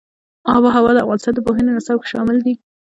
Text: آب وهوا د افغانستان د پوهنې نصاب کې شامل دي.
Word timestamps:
آب 0.53 0.63
وهوا 0.65 0.91
د 0.95 0.97
افغانستان 1.03 1.33
د 1.35 1.39
پوهنې 1.45 1.71
نصاب 1.77 1.97
کې 2.01 2.07
شامل 2.13 2.37
دي. 2.45 2.53